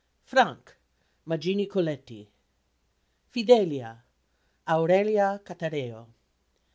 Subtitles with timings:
[0.23, 0.77] Frank
[1.25, 2.27] MAGINI COLETTI.
[3.29, 4.03] Fidelia
[4.67, 6.07] AURELIA CATAREO.